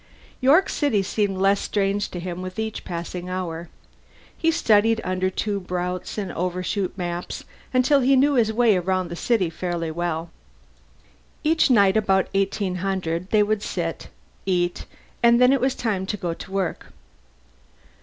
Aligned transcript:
York 0.39 0.67
City 0.67 1.03
seemed 1.03 1.37
less 1.37 1.59
strange 1.59 2.09
to 2.09 2.19
him 2.19 2.41
with 2.41 2.57
each 2.57 2.83
passing 2.83 3.29
hour; 3.29 3.69
he 4.35 4.49
studied 4.49 4.99
Undertube 5.03 5.69
routes 5.69 6.17
and 6.17 6.31
Overshoot 6.31 6.97
maps 6.97 7.43
until 7.71 7.99
he 7.99 8.15
knew 8.15 8.33
his 8.33 8.51
way 8.51 8.77
around 8.77 9.09
the 9.09 9.15
city 9.15 9.47
fairly 9.51 9.91
well. 9.91 10.31
Each 11.43 11.69
night 11.69 11.95
about 11.97 12.33
1800 12.33 13.29
they 13.29 13.43
would 13.43 13.63
eat, 14.47 14.87
and 15.21 15.39
then 15.39 15.53
it 15.53 15.61
was 15.61 15.75
time 15.75 16.07
to 16.07 16.17
go 16.17 16.33
to 16.33 16.51
work. 16.51 16.87